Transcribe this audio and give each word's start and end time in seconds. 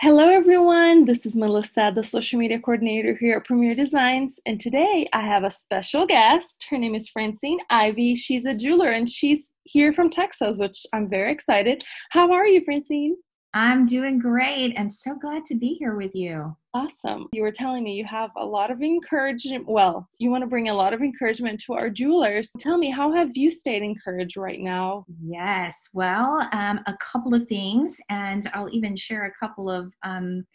Hello, 0.00 0.28
everyone. 0.28 1.04
This 1.04 1.26
is 1.26 1.36
Melissa, 1.36 1.92
the 1.94 2.02
social 2.02 2.38
media 2.38 2.58
coordinator 2.58 3.14
here 3.14 3.36
at 3.36 3.44
Premier 3.44 3.74
Designs. 3.74 4.40
And 4.46 4.58
today 4.58 5.08
I 5.12 5.20
have 5.20 5.44
a 5.44 5.50
special 5.50 6.06
guest. 6.06 6.66
Her 6.70 6.78
name 6.78 6.94
is 6.94 7.08
Francine 7.08 7.58
Ivy. 7.70 8.14
She's 8.14 8.44
a 8.44 8.54
jeweler 8.54 8.90
and 8.90 9.08
she's 9.08 9.52
here 9.64 9.92
from 9.92 10.10
Texas, 10.10 10.56
which 10.58 10.86
I'm 10.92 11.08
very 11.08 11.30
excited. 11.30 11.84
How 12.10 12.32
are 12.32 12.46
you, 12.46 12.64
Francine? 12.64 13.16
I'm 13.54 13.86
doing 13.86 14.18
great 14.18 14.72
and 14.76 14.92
so 14.92 15.14
glad 15.14 15.44
to 15.46 15.54
be 15.54 15.74
here 15.74 15.94
with 15.94 16.14
you. 16.14 16.56
Awesome. 16.72 17.28
You 17.32 17.42
were 17.42 17.50
telling 17.50 17.84
me 17.84 17.92
you 17.92 18.04
have 18.06 18.30
a 18.36 18.44
lot 18.44 18.70
of 18.70 18.80
encouragement. 18.80 19.68
Well, 19.68 20.08
you 20.18 20.30
want 20.30 20.42
to 20.42 20.48
bring 20.48 20.70
a 20.70 20.74
lot 20.74 20.94
of 20.94 21.02
encouragement 21.02 21.60
to 21.66 21.74
our 21.74 21.90
jewelers. 21.90 22.50
Tell 22.58 22.78
me, 22.78 22.88
how 22.90 23.12
have 23.12 23.36
you 23.36 23.50
stayed 23.50 23.82
encouraged 23.82 24.38
right 24.38 24.58
now? 24.58 25.04
Yes. 25.22 25.90
Well, 25.92 26.48
um, 26.52 26.80
a 26.86 26.96
couple 26.98 27.34
of 27.34 27.46
things, 27.46 28.00
and 28.08 28.48
I'll 28.54 28.70
even 28.72 28.96
share 28.96 29.26
a 29.26 29.32
couple 29.38 29.70
of. 29.70 29.92
Um, 30.02 30.46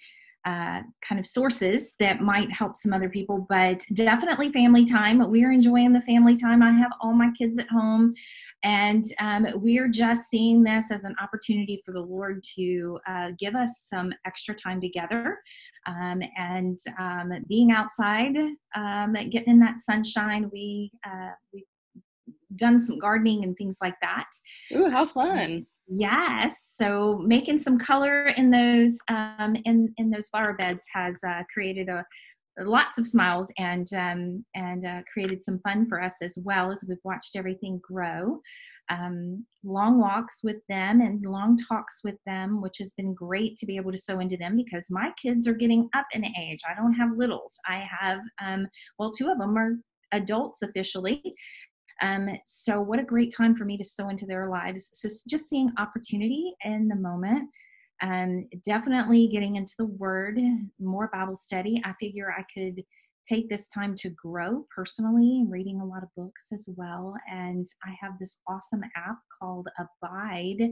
uh, 0.48 0.82
kind 1.08 1.20
of 1.20 1.28
sources 1.28 1.96
that 2.00 2.22
might 2.22 2.50
help 2.50 2.74
some 2.74 2.94
other 2.94 3.10
people, 3.10 3.46
but 3.50 3.84
definitely 3.94 4.50
family 4.52 4.86
time. 4.86 5.30
We're 5.30 5.52
enjoying 5.52 5.92
the 5.92 6.02
family 6.02 6.38
time. 6.38 6.64
I 6.64 6.72
have 6.72 6.92
all 7.02 7.14
my 7.14 7.32
kids 7.38 7.60
at 7.60 7.68
home. 7.68 8.14
And 8.64 9.04
um, 9.20 9.46
we're 9.56 9.90
just 9.90 10.30
seeing 10.30 10.64
this 10.64 10.90
as 10.90 11.04
an 11.04 11.16
opportunity 11.22 11.84
for 11.86 11.92
the 11.92 12.00
Lord 12.00 12.44
to 12.56 12.98
uh, 13.08 13.28
give 13.38 13.56
us 13.56 13.86
some 13.90 14.14
extra 14.26 14.56
time 14.56 14.80
together. 14.80 15.38
Um, 15.86 16.22
and 16.38 16.78
um, 16.98 17.32
being 17.50 17.72
outside, 17.72 18.36
um, 18.74 19.14
getting 19.30 19.54
in 19.54 19.60
that 19.60 19.82
sunshine, 19.82 20.50
we 20.52 20.92
uh, 21.06 21.32
we've 21.54 21.64
done 22.56 22.80
some 22.80 23.00
gardening 23.00 23.44
and 23.44 23.56
things 23.58 23.78
like 23.82 23.96
that. 24.02 24.28
Ooh, 24.74 24.90
how 24.90 25.06
fun! 25.06 25.66
Yes, 25.88 26.74
so 26.76 27.18
making 27.26 27.60
some 27.60 27.80
color 27.80 28.28
in 28.28 28.52
those 28.52 28.98
um, 29.08 29.56
in 29.64 29.94
in 29.98 30.10
those 30.10 30.28
flower 30.28 30.54
beds 30.54 30.86
has 30.94 31.16
uh, 31.26 31.44
created 31.54 31.88
a 31.88 32.06
lots 32.60 32.98
of 32.98 33.08
smiles 33.08 33.52
and 33.58 33.88
um, 33.94 34.46
and 34.56 34.86
uh, 34.86 35.02
created 35.12 35.44
some 35.44 35.60
fun 35.60 35.88
for 35.88 36.02
us 36.02 36.16
as 36.22 36.38
well 36.44 36.72
as 36.72 36.84
we've 36.88 36.98
watched 37.04 37.36
everything 37.36 37.80
grow. 37.82 38.40
Um, 38.90 39.46
long 39.64 40.00
walks 40.00 40.40
with 40.44 40.58
them 40.70 41.02
and 41.02 41.26
long 41.26 41.58
talks 41.58 42.00
with 42.04 42.16
them, 42.26 42.62
which 42.62 42.78
has 42.80 42.94
been 42.94 43.14
great 43.14 43.58
to 43.58 43.66
be 43.66 43.76
able 43.76 43.92
to 43.92 43.98
sow 43.98 44.20
into 44.20 44.38
them 44.38 44.56
because 44.56 44.88
my 44.90 45.12
kids 45.22 45.48
are 45.48 45.54
getting 45.54 45.90
up 45.94 46.06
in 46.14 46.26
age. 46.26 46.62
I 46.70 46.74
don't 46.74 46.94
have 46.94 47.18
littles. 47.18 47.54
I 47.66 47.86
have, 48.00 48.20
um, 48.42 48.68
well, 48.98 49.12
two 49.12 49.30
of 49.30 49.40
them 49.40 49.58
are 49.58 49.74
adults 50.14 50.62
officially. 50.62 51.22
Um, 52.02 52.30
so, 52.46 52.80
what 52.82 53.00
a 53.00 53.04
great 53.04 53.34
time 53.36 53.56
for 53.56 53.66
me 53.66 53.78
to 53.78 53.84
sow 53.84 54.10
into 54.10 54.26
their 54.26 54.50
lives. 54.50 54.90
So, 54.94 55.10
just 55.28 55.50
seeing 55.50 55.72
opportunity 55.78 56.54
in 56.64 56.88
the 56.88 56.96
moment 56.96 57.50
and 58.02 58.46
definitely 58.66 59.28
getting 59.28 59.56
into 59.56 59.74
the 59.78 59.86
word 59.86 60.40
more 60.80 61.10
bible 61.12 61.36
study. 61.36 61.82
I 61.84 61.94
figure 62.00 62.34
i 62.38 62.44
could 62.54 62.84
take 63.28 63.50
this 63.50 63.68
time 63.70 63.96
to 63.98 64.10
grow 64.10 64.66
personally 64.74 65.44
reading 65.50 65.82
a 65.82 65.86
lot 65.86 66.04
of 66.04 66.10
books 66.16 66.48
as 66.54 66.68
well. 66.76 67.16
And 67.32 67.66
i 67.84 67.96
have 68.00 68.14
this 68.20 68.40
awesome 68.48 68.84
app 68.96 69.18
called 69.42 69.68
abide. 69.80 70.72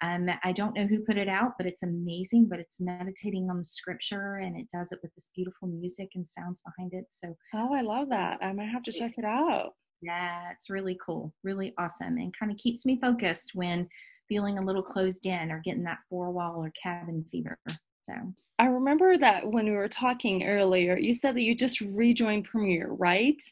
Um, 0.00 0.28
i 0.42 0.50
don't 0.50 0.74
know 0.74 0.86
who 0.86 1.04
put 1.04 1.16
it 1.16 1.28
out 1.28 1.52
but 1.56 1.66
it's 1.66 1.84
amazing 1.84 2.48
but 2.50 2.58
it's 2.58 2.80
meditating 2.80 3.48
on 3.48 3.58
the 3.58 3.64
scripture 3.64 4.34
and 4.42 4.58
it 4.58 4.66
does 4.74 4.90
it 4.90 4.98
with 5.00 5.14
this 5.14 5.30
beautiful 5.32 5.68
music 5.68 6.08
and 6.14 6.26
sounds 6.26 6.62
behind 6.62 6.92
it. 6.94 7.04
So 7.10 7.36
oh 7.54 7.74
i 7.74 7.82
love 7.82 8.08
that. 8.08 8.38
I 8.42 8.52
might 8.52 8.70
have 8.70 8.82
to 8.84 8.92
check 8.92 9.12
it 9.18 9.24
out 9.24 9.74
yeah 10.02 10.50
it's 10.52 10.68
really 10.68 10.98
cool 11.04 11.32
really 11.42 11.72
awesome 11.78 12.18
and 12.18 12.34
kind 12.38 12.52
of 12.52 12.58
keeps 12.58 12.84
me 12.84 12.98
focused 13.00 13.52
when 13.54 13.88
feeling 14.32 14.56
a 14.56 14.62
little 14.62 14.82
closed 14.82 15.26
in 15.26 15.50
or 15.50 15.60
getting 15.62 15.84
that 15.84 15.98
four 16.08 16.30
wall 16.30 16.64
or 16.64 16.72
cabin 16.80 17.22
fever. 17.30 17.58
So 18.02 18.14
I 18.58 18.66
remember 18.66 19.18
that 19.18 19.46
when 19.46 19.66
we 19.66 19.72
were 19.72 19.88
talking 19.88 20.44
earlier, 20.44 20.96
you 20.96 21.12
said 21.12 21.36
that 21.36 21.42
you 21.42 21.54
just 21.54 21.82
rejoined 21.82 22.44
Premier, 22.44 22.88
right? 22.92 23.42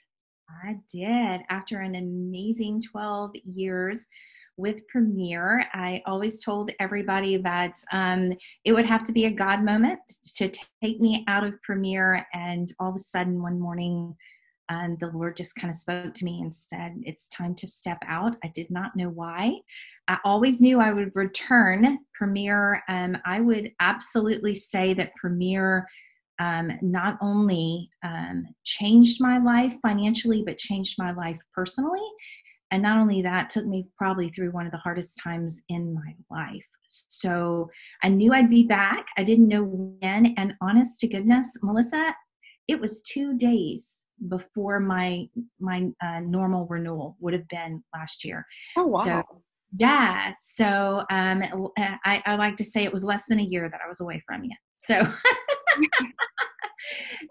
I 0.65 0.77
did. 0.91 1.43
After 1.51 1.81
an 1.81 1.97
amazing 1.97 2.83
12 2.91 3.33
years 3.45 4.09
with 4.57 4.87
Premier, 4.89 5.67
I 5.75 6.03
always 6.07 6.41
told 6.41 6.71
everybody 6.81 7.37
that 7.37 7.77
um, 7.93 8.33
it 8.65 8.73
would 8.73 8.87
have 8.87 9.05
to 9.05 9.13
be 9.13 9.27
a 9.27 9.31
God 9.31 9.63
moment 9.63 10.01
to 10.37 10.51
take 10.83 10.99
me 10.99 11.25
out 11.29 11.45
of 11.45 11.61
Premier. 11.63 12.27
And 12.33 12.73
all 12.81 12.89
of 12.89 12.97
a 12.97 12.99
sudden, 12.99 13.43
one 13.43 13.61
morning, 13.61 14.17
and 14.71 14.99
the 15.01 15.09
Lord 15.09 15.37
just 15.37 15.57
kind 15.57 15.69
of 15.69 15.77
spoke 15.77 16.15
to 16.15 16.25
me 16.25 16.41
and 16.41 16.55
said, 16.55 16.95
It's 17.03 17.29
time 17.29 17.55
to 17.57 17.67
step 17.67 17.99
out. 18.07 18.37
I 18.43 18.49
did 18.49 18.71
not 18.71 18.97
know 18.97 19.09
why. 19.09 19.59
I 20.09 20.19
always 20.25 20.61
knew 20.61 20.81
I 20.81 20.93
would 20.93 21.15
return 21.15 21.99
Premier. 22.15 22.83
Um, 22.89 23.19
I 23.27 23.41
would 23.41 23.73
absolutely 23.81 24.55
say 24.55 24.95
that 24.95 25.15
Premier 25.17 25.87
um, 26.39 26.71
not 26.81 27.19
only 27.21 27.91
um, 28.05 28.47
changed 28.65 29.21
my 29.21 29.39
life 29.39 29.75
financially, 29.83 30.43
but 30.47 30.57
changed 30.57 30.95
my 30.99 31.13
life 31.13 31.39
personally. 31.53 32.01
And 32.71 32.83
not 32.83 32.99
only 32.99 33.23
that, 33.23 33.51
took 33.51 33.67
me 33.67 33.89
probably 33.99 34.31
through 34.31 34.53
one 34.53 34.67
of 34.67 34.73
the 34.73 34.79
hardest 34.79 35.19
times 35.23 35.63
in 35.69 35.93
my 35.93 36.15
life. 36.31 36.65
So 36.87 37.69
I 38.03 38.09
knew 38.09 38.33
I'd 38.33 38.51
be 38.51 38.65
back. 38.65 39.07
I 39.17 39.25
didn't 39.25 39.49
know 39.49 39.65
when. 40.01 40.35
And 40.37 40.55
honest 40.61 41.01
to 41.01 41.09
goodness, 41.09 41.49
Melissa, 41.63 42.15
it 42.71 42.81
was 42.81 43.03
two 43.03 43.37
days 43.37 44.05
before 44.29 44.81
my 44.81 45.27
my 45.59 45.89
uh, 46.03 46.21
normal 46.21 46.67
renewal 46.67 47.17
would 47.21 47.33
have 47.33 47.49
been 47.49 47.83
last 47.95 48.25
year. 48.25 48.47
Oh 48.77 48.87
wow! 48.87 49.05
So, 49.05 49.43
yeah, 49.77 50.33
so 50.41 51.05
um, 51.11 51.43
I, 52.05 52.23
I 52.27 52.35
like 52.37 52.57
to 52.57 52.65
say 52.65 52.85
it 52.85 52.93
was 52.93 53.05
less 53.05 53.25
than 53.29 53.39
a 53.39 53.45
year 53.45 53.69
that 53.71 53.81
I 53.85 53.89
was 53.89 54.01
away 54.01 54.23
from 54.27 54.45
you. 54.45 54.57
So 54.79 55.01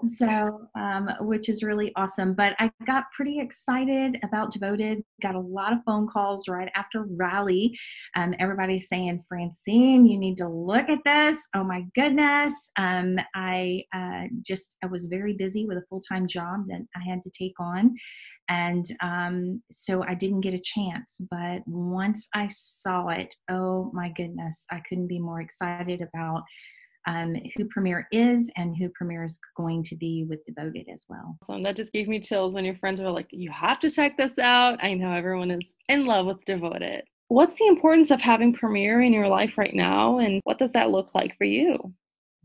so 0.03 0.67
um, 0.77 1.09
which 1.21 1.49
is 1.49 1.63
really 1.63 1.91
awesome 1.95 2.33
but 2.33 2.53
i 2.59 2.69
got 2.85 3.05
pretty 3.15 3.39
excited 3.39 4.19
about 4.23 4.51
devoted 4.51 5.03
got 5.21 5.35
a 5.35 5.39
lot 5.39 5.73
of 5.73 5.79
phone 5.85 6.07
calls 6.07 6.47
right 6.47 6.69
after 6.75 7.05
rally 7.17 7.77
um, 8.15 8.33
everybody's 8.39 8.87
saying 8.87 9.21
francine 9.27 10.05
you 10.05 10.17
need 10.17 10.37
to 10.37 10.47
look 10.47 10.89
at 10.89 10.99
this. 11.05 11.47
Oh 11.55 11.63
my 11.63 11.83
goodness. 11.95 12.53
Um, 12.77 13.17
i 13.35 13.83
uh, 13.93 14.23
just 14.41 14.75
i 14.83 14.87
was 14.87 15.05
very 15.05 15.33
busy 15.33 15.65
with 15.65 15.77
a 15.77 15.85
full-time 15.89 16.27
job 16.27 16.65
that 16.67 16.81
i 16.95 17.09
had 17.09 17.23
to 17.23 17.31
take 17.37 17.59
on 17.59 17.95
and 18.49 18.85
um, 19.01 19.61
so 19.71 20.03
i 20.03 20.13
didn't 20.13 20.41
get 20.41 20.53
a 20.53 20.61
chance 20.63 21.21
but 21.29 21.61
once 21.67 22.27
i 22.33 22.47
saw 22.51 23.07
it 23.09 23.33
oh 23.49 23.91
my 23.93 24.11
goodness 24.15 24.65
i 24.71 24.79
couldn't 24.87 25.07
be 25.07 25.19
more 25.19 25.41
excited 25.41 26.01
about 26.01 26.43
um, 27.09 27.35
who 27.55 27.65
Premier 27.65 28.07
is 28.11 28.51
and 28.55 28.77
who 28.77 28.87
Premier 28.89 29.23
is 29.23 29.39
going 29.57 29.81
to 29.83 29.95
be 29.95 30.25
with 30.29 30.45
Devoted 30.45 30.87
as 30.93 31.05
well. 31.09 31.37
So 31.45 31.59
that 31.63 31.75
just 31.75 31.91
gave 31.91 32.07
me 32.07 32.19
chills 32.19 32.53
when 32.53 32.65
your 32.65 32.75
friends 32.75 33.01
were 33.01 33.09
like, 33.09 33.27
you 33.31 33.49
have 33.51 33.79
to 33.79 33.89
check 33.89 34.15
this 34.15 34.37
out. 34.37 34.83
I 34.83 34.93
know 34.93 35.11
everyone 35.11 35.49
is 35.49 35.73
in 35.87 36.05
love 36.05 36.27
with 36.27 36.45
Devoted. 36.45 37.03
What's 37.27 37.53
the 37.53 37.65
importance 37.65 38.11
of 38.11 38.21
having 38.21 38.53
Premier 38.53 39.01
in 39.01 39.11
your 39.11 39.27
life 39.27 39.57
right 39.57 39.73
now, 39.73 40.19
and 40.19 40.39
what 40.43 40.59
does 40.59 40.71
that 40.73 40.91
look 40.91 41.13
like 41.15 41.35
for 41.37 41.45
you? 41.45 41.93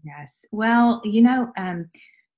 Yes. 0.03 0.41
Well, 0.51 1.01
you 1.05 1.23
know, 1.23 1.53
um, 1.59 1.91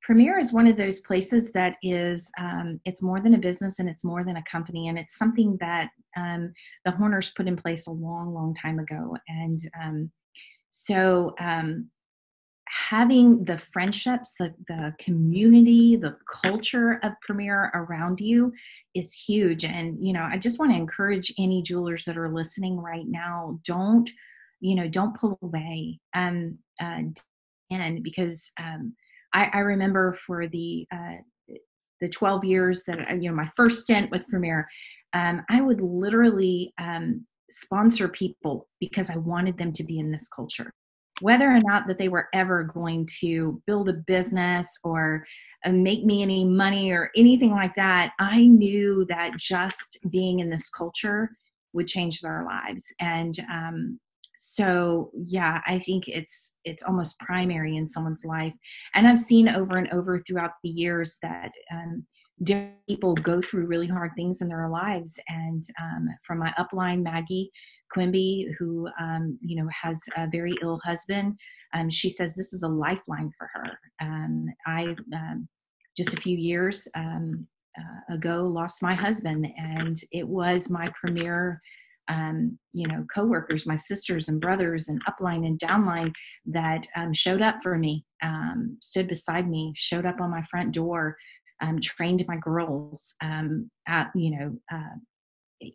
Premier 0.03 0.38
is 0.38 0.53
one 0.53 0.69
of 0.69 0.76
those 0.76 1.00
places 1.00 1.50
that 1.53 1.76
is, 1.82 2.31
um, 2.38 2.81
it's 2.84 3.03
more 3.03 3.20
than 3.20 3.34
a 3.34 3.38
business 3.38 3.81
and 3.81 3.88
it's 3.88 4.04
more 4.04 4.22
than 4.25 4.36
a 4.36 4.44
company. 4.44 4.86
And 4.86 4.97
it's 4.97 5.19
something 5.19 5.56
that 5.60 5.91
um, 6.16 6.53
the 6.84 6.92
Horners 6.92 7.32
put 7.36 7.48
in 7.48 7.56
place 7.56 7.88
a 7.88 7.91
long, 7.91 8.32
long 8.32 8.54
time 8.54 8.78
ago. 8.78 9.16
And 9.26 9.59
um, 9.82 10.12
so 10.70 11.34
um, 11.41 11.91
having 12.69 13.44
the 13.44 13.59
friendships, 13.59 14.34
the, 14.38 14.53
the 14.69 14.94
community, 14.99 15.97
the 15.97 16.16
culture 16.43 17.00
of 17.03 17.12
Premier 17.22 17.71
around 17.75 18.21
you 18.21 18.53
is 18.94 19.12
huge. 19.12 19.65
And, 19.65 20.04
you 20.04 20.12
know, 20.12 20.22
I 20.22 20.38
just 20.38 20.59
want 20.59 20.72
to 20.72 20.77
encourage 20.77 21.32
any 21.38 21.62
jewelers 21.62 22.04
that 22.04 22.19
are 22.19 22.32
listening 22.32 22.78
right 22.78 23.06
now, 23.06 23.60
don't, 23.65 24.09
you 24.60 24.75
know, 24.75 24.88
don't 24.88 25.19
pull 25.19 25.38
away. 25.43 26.00
Um, 26.15 26.59
uh, 26.81 27.03
and 27.71 28.03
because 28.03 28.51
um, 28.59 28.95
I, 29.33 29.51
I 29.53 29.59
remember 29.59 30.19
for 30.27 30.48
the, 30.48 30.86
uh, 30.92 31.57
the 32.01 32.09
12 32.09 32.45
years 32.45 32.84
that, 32.86 32.98
you 33.22 33.30
know, 33.30 33.36
my 33.36 33.51
first 33.57 33.83
stint 33.83 34.10
with 34.10 34.27
Premier, 34.28 34.69
um, 35.12 35.45
I 35.48 35.60
would 35.60 35.80
literally 35.80 36.74
um, 36.78 37.27
sponsor 37.51 38.09
people 38.09 38.69
because 38.80 39.09
I 39.09 39.16
wanted 39.16 39.57
them 39.57 39.72
to 39.74 39.84
be 39.84 39.98
in 39.98 40.10
this 40.10 40.28
culture 40.28 40.72
whether 41.21 41.51
or 41.51 41.59
not 41.65 41.86
that 41.86 41.98
they 41.98 42.09
were 42.09 42.28
ever 42.34 42.65
going 42.65 43.09
to 43.21 43.63
build 43.66 43.89
a 43.89 43.95
business 43.95 44.68
or 44.84 45.24
uh, 45.65 45.71
make 45.71 46.04
me 46.04 46.22
any 46.22 46.45
money 46.45 46.91
or 46.91 47.10
anything 47.16 47.51
like 47.51 47.74
that 47.74 48.13
i 48.21 48.45
knew 48.47 49.04
that 49.09 49.36
just 49.36 49.98
being 50.10 50.41
in 50.41 50.51
this 50.51 50.68
culture 50.71 51.30
would 51.77 51.86
change 51.86 52.21
their 52.21 52.45
lives. 52.45 52.84
And 53.01 53.39
um, 53.51 54.01
so 54.39 55.10
yeah 55.27 55.63
i 55.66 55.78
think 55.78 56.09
it's 56.09 56.53
it's 56.63 56.83
almost 56.83 57.19
primary 57.21 57.77
in 57.77 57.89
someone's 57.89 58.24
life. 58.27 58.53
And 58.95 59.09
i've 59.09 59.19
seen 59.19 59.48
over 59.48 59.78
and 59.78 59.89
over 59.92 60.22
throughout 60.22 60.51
the 60.62 60.69
years 60.69 61.16
that 61.22 61.53
um, 61.72 62.04
people 62.86 63.15
go 63.15 63.41
through 63.41 63.65
really 63.66 63.86
hard 63.86 64.10
things 64.15 64.42
in 64.42 64.48
their 64.48 64.69
lives. 64.69 65.19
And 65.28 65.65
um, 65.80 66.09
from 66.27 66.39
my 66.39 66.53
upline 66.59 67.03
maggie 67.03 67.51
Quimby, 67.97 68.54
who 68.59 68.89
um, 69.01 69.39
you 69.41 69.57
know 69.57 69.69
has 69.83 70.03
a 70.19 70.28
very 70.28 70.54
ill 70.63 70.78
husband, 70.84 71.34
um, 71.75 71.89
she 71.89 72.10
says 72.10 72.34
this 72.34 72.53
is 72.53 72.63
a 72.63 72.69
lifeline 72.69 73.31
for 73.39 73.48
her. 73.54 73.78
Um, 74.03 74.47
I 74.66 74.95
um, 75.15 75.48
just 75.97 76.13
a 76.13 76.21
few 76.21 76.37
years 76.37 76.87
um, 76.95 77.47
uh, 77.78 78.15
ago 78.15 78.45
lost 78.45 78.83
my 78.83 78.95
husband, 78.95 79.47
and 79.57 79.98
it 80.13 80.28
was 80.28 80.69
my 80.69 80.93
premier. 81.01 81.60
Um, 82.09 82.57
you 82.72 82.87
know, 82.87 83.04
coworkers, 83.13 83.66
my 83.66 83.75
sisters 83.75 84.28
and 84.28 84.41
brothers, 84.41 84.89
and 84.89 85.04
upline 85.07 85.45
and 85.45 85.59
downline 85.59 86.13
that 86.45 86.87
showed 87.13 87.43
up 87.43 87.57
for 87.65 87.78
me, 87.78 88.04
stood 88.81 89.09
beside 89.09 89.48
me, 89.48 89.72
showed 89.75 90.07
up 90.07 90.21
on 90.21 90.31
my 90.31 90.43
front 90.48 90.72
door, 90.72 91.16
trained 91.83 92.25
my 92.28 92.37
girls, 92.37 93.16
at 93.89 94.10
you 94.15 94.39
know, 94.39 94.57
uh, 94.72 94.97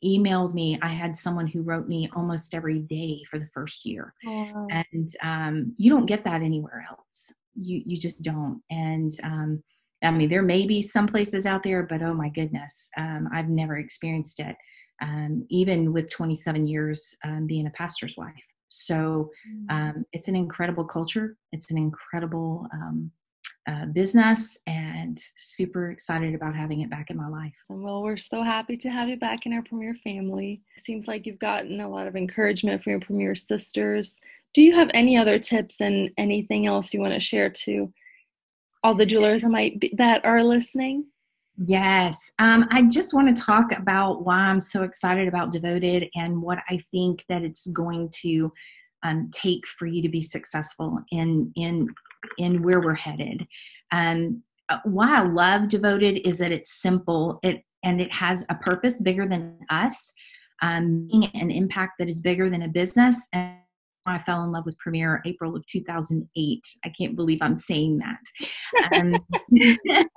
emailed 0.03 0.53
me 0.53 0.77
i 0.81 0.89
had 0.89 1.17
someone 1.17 1.47
who 1.47 1.61
wrote 1.61 1.87
me 1.87 2.09
almost 2.15 2.53
every 2.53 2.79
day 2.79 3.21
for 3.29 3.39
the 3.39 3.49
first 3.53 3.85
year. 3.85 4.13
Oh. 4.27 4.67
and 4.69 5.15
um, 5.23 5.73
you 5.77 5.89
don't 5.89 6.05
get 6.05 6.23
that 6.25 6.41
anywhere 6.41 6.85
else. 6.89 7.33
You 7.55 7.81
you 7.85 7.97
just 7.97 8.23
don't. 8.23 8.61
And 8.69 9.11
um, 9.23 9.63
i 10.03 10.11
mean 10.11 10.29
there 10.29 10.43
may 10.43 10.65
be 10.65 10.81
some 10.81 11.07
places 11.07 11.45
out 11.45 11.63
there 11.63 11.83
but 11.83 12.01
oh 12.01 12.13
my 12.13 12.29
goodness 12.29 12.89
um, 12.97 13.29
i've 13.33 13.49
never 13.49 13.77
experienced 13.77 14.39
it 14.39 14.55
um, 15.01 15.45
even 15.49 15.91
with 15.93 16.09
27 16.09 16.65
years 16.67 17.15
um, 17.25 17.47
being 17.47 17.67
a 17.67 17.71
pastor's 17.71 18.15
wife. 18.17 18.33
So 18.69 19.31
mm. 19.49 19.71
um, 19.71 20.05
it's 20.13 20.27
an 20.27 20.35
incredible 20.35 20.85
culture. 20.85 21.35
It's 21.51 21.71
an 21.71 21.77
incredible 21.77 22.67
uh, 23.67 23.85
business 23.87 24.59
and 24.67 24.80
super 25.37 25.91
excited 25.91 26.35
about 26.35 26.55
having 26.55 26.81
it 26.81 26.89
back 26.89 27.09
in 27.09 27.17
my 27.17 27.27
life. 27.27 27.53
Well, 27.69 28.03
we're 28.03 28.17
so 28.17 28.43
happy 28.43 28.77
to 28.77 28.89
have 28.89 29.09
you 29.09 29.17
back 29.17 29.45
in 29.45 29.53
our 29.53 29.63
Premier 29.63 29.95
family. 30.03 30.61
Seems 30.77 31.07
like 31.07 31.25
you've 31.25 31.39
gotten 31.39 31.79
a 31.81 31.89
lot 31.89 32.07
of 32.07 32.15
encouragement 32.15 32.83
from 32.83 32.91
your 32.91 32.99
Premier 32.99 33.35
sisters. 33.35 34.19
Do 34.53 34.61
you 34.61 34.73
have 34.75 34.91
any 34.93 35.17
other 35.17 35.39
tips 35.39 35.81
and 35.81 36.11
anything 36.17 36.67
else 36.67 36.93
you 36.93 36.99
want 36.99 37.13
to 37.13 37.19
share 37.19 37.49
to 37.49 37.91
all 38.83 38.95
the 38.95 39.05
jewelers 39.05 39.41
that 39.43 39.49
might 39.49 39.79
be, 39.79 39.93
that 39.97 40.25
are 40.25 40.43
listening? 40.43 41.05
Yes. 41.57 42.31
Um, 42.39 42.67
I 42.71 42.83
just 42.83 43.13
want 43.13 43.35
to 43.35 43.41
talk 43.41 43.71
about 43.71 44.25
why 44.25 44.37
I'm 44.37 44.59
so 44.59 44.83
excited 44.83 45.27
about 45.27 45.51
Devoted 45.51 46.09
and 46.15 46.41
what 46.41 46.59
I 46.69 46.79
think 46.91 47.23
that 47.29 47.43
it's 47.43 47.67
going 47.67 48.09
to 48.21 48.51
um, 49.03 49.29
take 49.31 49.67
for 49.67 49.85
you 49.85 50.01
to 50.01 50.09
be 50.09 50.21
successful 50.21 50.99
in 51.11 51.51
in 51.55 51.87
in 52.37 52.61
where 52.61 52.79
we're 52.79 52.93
headed. 52.93 53.47
Um, 53.91 54.43
why 54.83 55.17
I 55.17 55.23
love 55.23 55.69
Devoted 55.69 56.27
is 56.27 56.39
that 56.39 56.51
it's 56.51 56.81
simple. 56.81 57.39
It 57.43 57.63
and 57.83 57.99
it 57.99 58.11
has 58.11 58.45
a 58.49 58.55
purpose 58.55 59.01
bigger 59.01 59.27
than 59.27 59.57
us, 59.69 60.13
um, 60.61 61.09
an 61.33 61.49
impact 61.49 61.93
that 61.99 62.09
is 62.09 62.21
bigger 62.21 62.49
than 62.49 62.61
a 62.61 62.67
business. 62.67 63.27
And 63.33 63.55
I 64.07 64.19
fell 64.19 64.43
in 64.43 64.51
love 64.51 64.65
with 64.65 64.77
Premier 64.79 65.21
April 65.25 65.55
of 65.55 65.65
2008. 65.67 66.61
I 66.83 66.89
can't 66.89 67.15
believe 67.15 67.39
I'm 67.41 67.55
saying 67.55 67.99
that. 67.99 68.93
Um, 68.93 69.15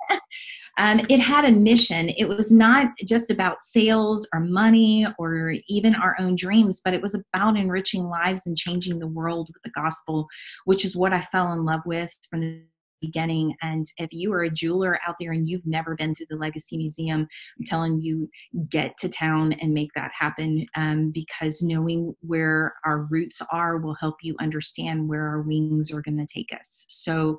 um, 0.77 1.05
it 1.09 1.19
had 1.19 1.45
a 1.45 1.51
mission. 1.51 2.09
It 2.17 2.27
was 2.27 2.51
not 2.51 2.91
just 3.05 3.29
about 3.29 3.61
sales 3.61 4.27
or 4.33 4.39
money 4.39 5.07
or 5.19 5.55
even 5.67 5.95
our 5.95 6.15
own 6.19 6.35
dreams, 6.35 6.81
but 6.83 6.93
it 6.93 7.01
was 7.01 7.15
about 7.15 7.57
enriching 7.57 8.05
lives 8.05 8.47
and 8.47 8.57
changing 8.57 8.99
the 8.99 9.07
world 9.07 9.49
with 9.53 9.61
the 9.63 9.79
gospel, 9.79 10.27
which 10.65 10.83
is 10.83 10.95
what 10.95 11.13
I 11.13 11.21
fell 11.21 11.53
in 11.53 11.63
love 11.63 11.81
with 11.85 12.11
from 12.29 12.63
beginning. 13.05 13.53
And 13.61 13.85
if 13.97 14.09
you 14.11 14.33
are 14.33 14.43
a 14.43 14.49
jeweler 14.49 14.99
out 15.07 15.15
there 15.19 15.31
and 15.31 15.47
you've 15.47 15.65
never 15.65 15.95
been 15.95 16.13
to 16.15 16.25
the 16.29 16.35
Legacy 16.35 16.77
Museum, 16.77 17.21
I'm 17.57 17.65
telling 17.65 18.01
you, 18.01 18.29
get 18.69 18.97
to 18.99 19.09
town 19.09 19.53
and 19.53 19.73
make 19.73 19.89
that 19.95 20.11
happen 20.17 20.65
um, 20.75 21.11
because 21.11 21.61
knowing 21.61 22.15
where 22.21 22.73
our 22.85 23.03
roots 23.03 23.41
are 23.51 23.77
will 23.77 23.95
help 23.95 24.15
you 24.21 24.35
understand 24.39 25.07
where 25.07 25.27
our 25.27 25.41
wings 25.41 25.91
are 25.91 26.01
going 26.01 26.17
to 26.17 26.27
take 26.33 26.49
us. 26.57 26.85
So, 26.89 27.37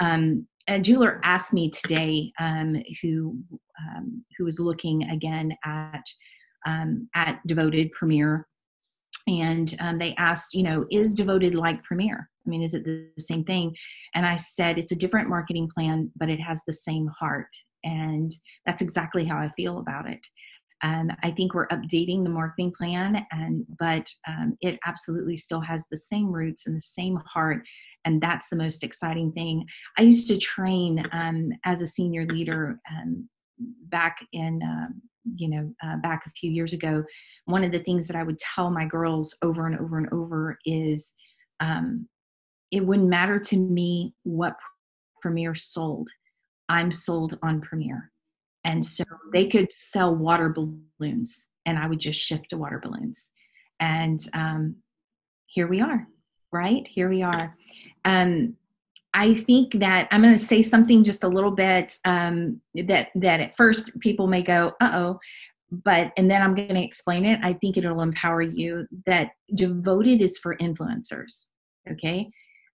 um, 0.00 0.46
a 0.66 0.80
jeweler 0.80 1.20
asked 1.22 1.52
me 1.52 1.70
today, 1.70 2.32
um, 2.40 2.82
who 3.02 3.38
um, 3.78 4.24
who 4.36 4.44
was 4.44 4.58
looking 4.58 5.02
again 5.10 5.54
at 5.64 6.02
um, 6.66 7.08
at 7.14 7.40
Devoted 7.46 7.92
Premier, 7.92 8.46
and 9.26 9.74
um, 9.80 9.98
they 9.98 10.14
asked, 10.16 10.54
you 10.54 10.62
know, 10.62 10.86
is 10.90 11.14
Devoted 11.14 11.54
like 11.54 11.82
Premier? 11.82 12.28
I 12.46 12.50
mean, 12.50 12.62
is 12.62 12.74
it 12.74 12.84
the 12.84 13.08
same 13.18 13.44
thing? 13.44 13.74
And 14.14 14.26
I 14.26 14.36
said, 14.36 14.78
it's 14.78 14.92
a 14.92 14.96
different 14.96 15.28
marketing 15.28 15.70
plan, 15.74 16.10
but 16.16 16.28
it 16.28 16.40
has 16.40 16.62
the 16.66 16.72
same 16.72 17.08
heart. 17.18 17.48
And 17.84 18.32
that's 18.66 18.82
exactly 18.82 19.24
how 19.24 19.36
I 19.36 19.50
feel 19.56 19.78
about 19.78 20.08
it. 20.08 20.20
Um, 20.82 21.10
I 21.22 21.30
think 21.30 21.54
we're 21.54 21.68
updating 21.68 22.24
the 22.24 22.30
marketing 22.30 22.72
plan, 22.76 23.24
and 23.30 23.64
but 23.78 24.06
um, 24.28 24.58
it 24.60 24.78
absolutely 24.84 25.36
still 25.36 25.60
has 25.60 25.86
the 25.90 25.96
same 25.96 26.30
roots 26.30 26.66
and 26.66 26.76
the 26.76 26.80
same 26.80 27.16
heart, 27.26 27.62
and 28.04 28.20
that's 28.20 28.50
the 28.50 28.56
most 28.56 28.84
exciting 28.84 29.32
thing. 29.32 29.64
I 29.96 30.02
used 30.02 30.26
to 30.28 30.36
train 30.36 31.02
um, 31.12 31.52
as 31.64 31.80
a 31.80 31.86
senior 31.86 32.26
leader 32.26 32.78
um, 32.90 33.28
back 33.88 34.18
in 34.34 34.60
um, 34.62 35.00
you 35.36 35.48
know 35.48 35.74
uh, 35.82 35.96
back 35.98 36.24
a 36.26 36.30
few 36.30 36.50
years 36.50 36.72
ago. 36.72 37.04
One 37.46 37.64
of 37.64 37.72
the 37.72 37.78
things 37.78 38.06
that 38.08 38.16
I 38.16 38.22
would 38.22 38.38
tell 38.38 38.70
my 38.70 38.86
girls 38.86 39.36
over 39.42 39.66
and 39.66 39.78
over 39.78 39.98
and 39.98 40.12
over 40.12 40.58
is 40.64 41.14
um, 41.60 42.08
it 42.70 42.84
wouldn't 42.84 43.08
matter 43.08 43.38
to 43.38 43.56
me 43.56 44.14
what 44.24 44.56
Premier 45.22 45.54
sold. 45.54 46.08
I'm 46.68 46.92
sold 46.92 47.38
on 47.42 47.60
Premier. 47.60 48.10
And 48.68 48.84
so 48.84 49.04
they 49.32 49.46
could 49.46 49.68
sell 49.72 50.14
water 50.14 50.48
balloons 50.48 51.48
and 51.66 51.78
I 51.78 51.86
would 51.86 52.00
just 52.00 52.18
shift 52.18 52.50
to 52.50 52.56
water 52.56 52.80
balloons. 52.82 53.30
And 53.80 54.20
um, 54.32 54.76
here 55.46 55.66
we 55.66 55.80
are, 55.80 56.06
right? 56.52 56.86
Here 56.86 57.08
we 57.08 57.22
are. 57.22 57.56
Um, 58.04 58.56
I 59.14 59.34
think 59.34 59.78
that 59.78 60.08
I'm 60.10 60.22
going 60.22 60.36
to 60.36 60.44
say 60.44 60.60
something 60.60 61.04
just 61.04 61.24
a 61.24 61.28
little 61.28 61.52
bit 61.52 61.96
um, 62.04 62.60
that 62.74 63.10
that 63.14 63.40
at 63.40 63.56
first 63.56 63.98
people 64.00 64.26
may 64.26 64.42
go, 64.42 64.72
"Uh 64.80 64.90
oh," 64.92 65.20
but 65.70 66.12
and 66.16 66.30
then 66.30 66.42
I'm 66.42 66.54
going 66.54 66.74
to 66.74 66.84
explain 66.84 67.24
it. 67.24 67.38
I 67.42 67.54
think 67.54 67.76
it'll 67.76 68.02
empower 68.02 68.42
you. 68.42 68.86
That 69.06 69.30
devoted 69.54 70.20
is 70.20 70.36
for 70.38 70.56
influencers. 70.56 71.46
Okay, 71.90 72.28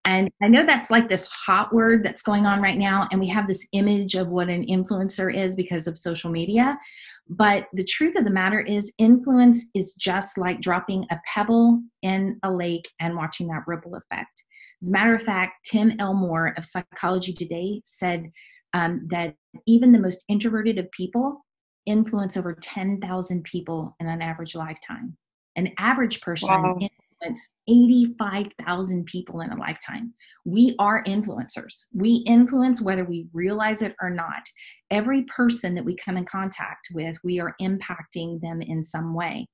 and 0.06 0.30
I 0.40 0.46
know 0.46 0.64
that's 0.64 0.90
like 0.90 1.08
this 1.08 1.26
hot 1.26 1.74
word 1.74 2.04
that's 2.04 2.22
going 2.22 2.46
on 2.46 2.62
right 2.62 2.78
now. 2.78 3.08
And 3.10 3.20
we 3.20 3.26
have 3.28 3.48
this 3.48 3.66
image 3.72 4.14
of 4.14 4.28
what 4.28 4.48
an 4.48 4.64
influencer 4.66 5.34
is 5.34 5.56
because 5.56 5.88
of 5.88 5.98
social 5.98 6.30
media. 6.30 6.78
But 7.28 7.66
the 7.72 7.84
truth 7.84 8.14
of 8.16 8.24
the 8.24 8.30
matter 8.30 8.60
is, 8.60 8.92
influence 8.98 9.64
is 9.74 9.96
just 9.96 10.38
like 10.38 10.60
dropping 10.60 11.06
a 11.10 11.18
pebble 11.26 11.82
in 12.02 12.38
a 12.44 12.52
lake 12.52 12.88
and 13.00 13.16
watching 13.16 13.48
that 13.48 13.64
ripple 13.66 13.96
effect. 13.96 14.44
As 14.82 14.88
a 14.88 14.92
matter 14.92 15.14
of 15.14 15.22
fact, 15.22 15.66
Tim 15.70 15.92
Elmore 15.98 16.54
of 16.56 16.66
Psychology 16.66 17.32
Today 17.32 17.80
said 17.84 18.30
um, 18.74 19.06
that 19.10 19.34
even 19.66 19.92
the 19.92 19.98
most 19.98 20.24
introverted 20.28 20.78
of 20.78 20.90
people 20.90 21.44
influence 21.86 22.36
over 22.36 22.54
10,000 22.54 23.44
people 23.44 23.96
in 24.00 24.06
an 24.06 24.20
average 24.20 24.54
lifetime. 24.54 25.16
An 25.56 25.70
average 25.78 26.20
person 26.20 26.48
wow 26.48 26.78
influence 27.20 27.52
85,000 27.68 29.06
people 29.06 29.40
in 29.40 29.50
a 29.50 29.56
lifetime. 29.56 30.12
We 30.44 30.74
are 30.78 31.04
influencers. 31.04 31.86
We 31.94 32.24
influence 32.26 32.82
whether 32.82 33.04
we 33.04 33.26
realize 33.32 33.82
it 33.82 33.94
or 34.00 34.10
not. 34.10 34.42
Every 34.90 35.24
person 35.24 35.74
that 35.74 35.84
we 35.84 35.96
come 35.96 36.16
in 36.16 36.24
contact 36.24 36.88
with, 36.92 37.16
we 37.24 37.40
are 37.40 37.54
impacting 37.60 38.40
them 38.40 38.62
in 38.62 38.82
some 38.82 39.14
way. 39.14 39.46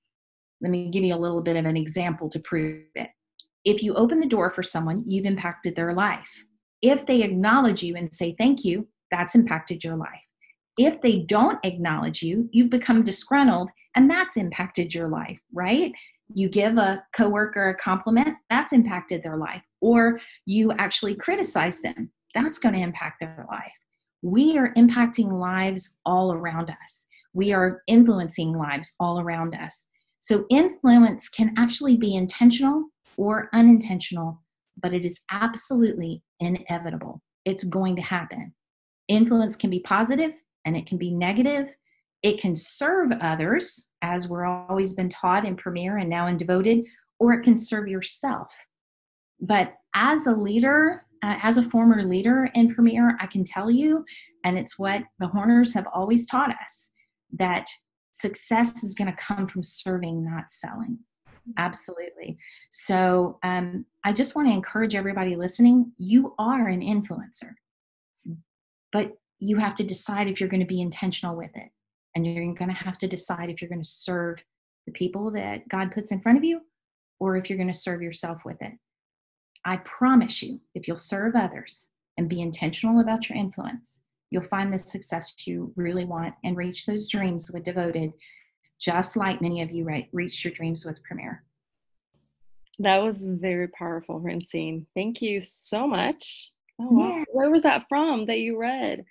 Let 0.61 0.71
me 0.71 0.91
give 0.91 1.05
you 1.05 1.15
a 1.15 1.17
little 1.17 1.43
bit 1.43 1.57
of 1.57 1.65
an 1.65 1.77
example 1.77 2.29
to 2.31 2.41
prove 2.41 2.85
it. 2.95 3.09
If 3.65 3.83
you 3.83 3.95
open 3.95 4.21
the 4.21 4.27
door 4.27 4.51
for 4.51 4.63
someone, 4.63 5.05
you've 5.07 5.27
impacted 5.27 5.77
their 5.77 5.95
life. 5.95 6.45
If 6.81 7.07
they 7.07 7.23
acknowledge 7.23 7.83
you 7.83 7.97
and 7.97 8.13
say 8.13 8.35
thank 8.39 8.65
you, 8.65 8.89
that's 9.11 9.35
impacted 9.35 9.85
your 9.85 9.97
life. 9.97 10.09
If 10.79 11.01
they 11.01 11.19
don't 11.19 11.59
acknowledge 11.65 12.23
you, 12.23 12.49
you've 12.53 12.71
become 12.71 13.03
disgruntled 13.03 13.71
and 13.95 14.11
that's 14.11 14.37
impacted 14.37 14.95
your 14.95 15.09
life, 15.09 15.39
right? 15.53 15.93
you 16.35 16.49
give 16.49 16.79
a 16.79 17.05
coworker 17.15 17.71
a 17.71 17.77
compliment, 17.77 18.37
that's 18.49 18.73
impacted 18.73 19.23
their 19.23 19.37
life. 19.37 19.63
Or 19.81 20.21
you 20.47 20.73
actually 20.73 21.15
criticize 21.15 21.81
them, 21.81 22.11
that's 22.35 22.59
going 22.59 22.75
to 22.75 22.81
impact 22.81 23.21
their 23.21 23.47
life. 23.51 23.73
We 24.23 24.57
are 24.59 24.73
impacting 24.75 25.33
lives 25.33 25.97
all 26.07 26.33
around 26.33 26.71
us. 26.71 27.07
We 27.35 27.53
are 27.53 27.83
influencing 27.87 28.57
lives 28.57 28.95
all 29.01 29.21
around 29.21 29.55
us. 29.55 29.89
So, 30.21 30.47
influence 30.51 31.29
can 31.29 31.53
actually 31.59 31.97
be 31.97 32.15
intentional 32.15 32.85
or 33.17 33.49
unintentional, 33.53 34.43
but 34.81 34.95
it 34.95 35.05
is 35.05 35.21
absolutely 35.31 36.23
inevitable. 36.41 37.21
It's 37.45 37.65
going 37.65 37.97
to 37.97 38.03
happen. 38.03 38.55
Influence 39.09 39.57
can 39.57 39.71
be 39.71 39.81
positive 39.81 40.33
and 40.65 40.77
it 40.77 40.87
can 40.87 40.99
be 40.99 41.11
negative. 41.11 41.69
It 42.23 42.41
can 42.41 42.55
serve 42.55 43.11
others 43.21 43.89
as 44.01 44.29
we're 44.29 44.45
always 44.45 44.95
been 44.95 45.09
taught 45.09 45.45
in 45.45 45.57
Premier 45.57 45.99
and 45.99 46.09
now 46.09 46.27
in 46.27 46.37
Devoted, 46.37 46.87
or 47.19 47.33
it 47.33 47.43
can 47.43 47.59
serve 47.59 47.89
yourself. 47.89 48.49
But 49.41 49.75
as 49.95 50.27
a 50.27 50.33
leader, 50.33 51.05
uh, 51.23 51.37
as 51.43 51.59
a 51.59 51.69
former 51.69 52.05
leader 52.05 52.49
in 52.55 52.75
Premier, 52.75 53.17
I 53.21 53.27
can 53.27 53.45
tell 53.45 53.71
you, 53.71 54.05
and 54.45 54.57
it's 54.57 54.79
what 54.79 55.03
the 55.19 55.29
Horners 55.29 55.75
have 55.75 55.87
always 55.93 56.27
taught 56.27 56.51
us, 56.51 56.91
that 57.33 57.67
success 58.13 58.83
is 58.83 58.95
going 58.95 59.11
to 59.11 59.17
come 59.17 59.47
from 59.47 59.63
serving, 59.63 60.25
not 60.25 60.51
selling. 60.51 60.99
Absolutely. 61.59 62.39
So 62.71 63.39
um, 63.43 63.85
I 64.05 64.13
just 64.13 64.37
want 64.37 64.49
to 64.49 64.55
encourage 64.55 64.95
everybody 64.95 65.37
listening 65.37 65.93
you 65.99 66.35
are 66.39 66.69
an 66.69 66.81
influencer, 66.81 67.55
but 68.93 69.17
you 69.39 69.57
have 69.57 69.75
to 69.75 69.85
decide 69.85 70.29
if 70.29 70.41
you're 70.41 70.49
going 70.49 70.61
to 70.61 70.67
be 70.67 70.81
intentional 70.81 71.37
with 71.37 71.51
it. 71.55 71.71
And 72.15 72.27
you're 72.27 72.55
going 72.55 72.69
to 72.69 72.77
have 72.77 72.99
to 72.99 73.09
decide 73.09 73.49
if 73.49 73.61
you're 73.61 73.71
going 73.71 73.83
to 73.83 73.89
serve 73.89 74.39
the 74.87 74.93
people 74.93 75.31
that 75.33 75.69
God 75.69 75.93
puts 75.93 76.13
in 76.13 76.21
front 76.21 76.39
of 76.39 76.45
you 76.45 76.61
or 77.19 77.37
if 77.37 77.49
you're 77.49 77.59
going 77.59 77.73
to 77.73 77.79
serve 77.79 78.03
yourself 78.03 78.43
with 78.45 78.61
it. 78.61 78.73
I 79.65 79.79
promise 79.79 80.43
you, 80.43 80.61
if 80.75 80.87
you'll 80.87 80.99
serve 80.99 81.35
others 81.37 81.89
and 82.19 82.29
be 82.29 82.41
intentional 82.41 83.01
about 83.01 83.29
your 83.29 83.39
influence, 83.39 84.03
you'll 84.31 84.43
find 84.43 84.73
the 84.73 84.79
success 84.79 85.35
you 85.47 85.73
really 85.77 86.05
want 86.05 86.35
and 86.45 86.57
reach 86.57 86.85
those 86.85 87.09
dreams 87.09 87.51
with 87.53 87.65
devoted 87.65 88.13
just 88.83 89.17
like 89.17 89.41
many 89.41 89.63
of 89.63 89.71
you 89.71 89.85
right, 89.85 90.09
reached 90.13 90.45
your 90.45 90.53
dreams 90.53 90.85
with 90.85 91.03
Premier. 91.05 91.45
That 92.81 92.99
was 93.03 93.25
very 93.27 93.69
powerful, 93.69 94.21
Francine. 94.21 94.87
Thank 94.95 95.23
you 95.23 95.41
so 95.41 95.87
much. 95.87 96.51
Oh, 96.81 96.89
wow. 96.91 97.17
Yeah. 97.19 97.25
Where 97.33 97.51
was 97.51 97.63
that 97.63 97.85
from 97.89 98.27
that 98.27 98.41
you 98.41 98.59
read? 98.59 99.05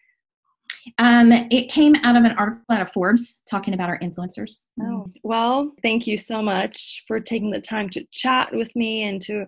Um, 0.98 1.32
it 1.32 1.72
came 1.72 1.96
out 2.04 2.18
of 2.18 2.24
an 2.24 2.32
article 2.34 2.66
out 2.70 2.82
of 2.82 2.92
Forbes 2.92 3.44
talking 3.48 3.74
about 3.74 3.88
our 3.88 4.00
influencers. 4.00 4.64
Oh, 4.82 5.10
well, 5.24 5.74
thank 5.84 6.08
you 6.08 6.18
so 6.18 6.42
much 6.42 7.04
for 7.08 7.20
taking 7.20 7.52
the 7.52 7.62
time 7.62 7.88
to 7.90 8.04
chat 8.12 8.50
with 8.52 8.76
me 8.76 9.04
and 9.04 9.22
to, 9.22 9.46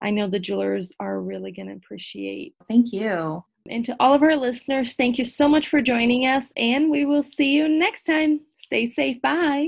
I 0.00 0.10
know 0.10 0.28
the 0.28 0.38
jewelers 0.38 0.92
are 1.00 1.20
really 1.20 1.52
going 1.52 1.66
to 1.66 1.74
appreciate. 1.74 2.54
Thank 2.68 2.92
you. 2.92 3.44
And 3.68 3.84
to 3.84 3.96
all 4.00 4.14
of 4.14 4.22
our 4.22 4.36
listeners, 4.36 4.94
thank 4.94 5.18
you 5.18 5.24
so 5.24 5.48
much 5.48 5.68
for 5.68 5.82
joining 5.82 6.26
us, 6.26 6.48
and 6.56 6.90
we 6.90 7.04
will 7.04 7.22
see 7.22 7.50
you 7.50 7.68
next 7.68 8.04
time. 8.04 8.40
Stay 8.72 8.86
safe. 8.86 9.20
Bye. 9.20 9.60